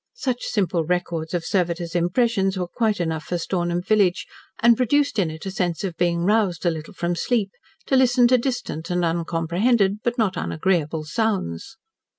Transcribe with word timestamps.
Such 0.15 0.45
simple 0.45 0.83
records 0.83 1.31
of 1.35 1.45
servitors' 1.45 1.93
impressions 1.93 2.57
were 2.57 2.67
quite 2.67 2.99
enough 2.99 3.25
for 3.25 3.37
Stornham 3.37 3.83
village, 3.83 4.25
and 4.59 4.75
produced 4.75 5.19
in 5.19 5.29
it 5.29 5.45
a 5.45 5.51
sense 5.51 5.83
of 5.83 5.95
being 5.95 6.25
roused 6.25 6.65
a 6.65 6.71
little 6.71 6.95
from 6.95 7.13
sleep 7.13 7.51
to 7.85 7.95
listen 7.95 8.27
to 8.29 8.39
distant 8.39 8.89
and 8.89 9.05
uncomprehended, 9.05 10.01
but 10.01 10.17
not 10.17 10.37
unagreeable, 10.37 11.03
sounds. 11.03 11.77